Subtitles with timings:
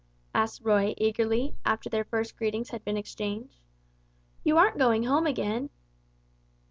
[0.33, 3.59] asked Roy, eagerly, after their first greetings had been exchanged;
[4.43, 5.69] "you aren't going home again?"